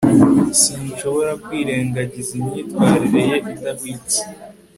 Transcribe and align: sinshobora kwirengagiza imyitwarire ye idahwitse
sinshobora 0.61 1.31
kwirengagiza 1.43 2.31
imyitwarire 2.39 3.21
ye 3.29 3.37
idahwitse 3.53 4.19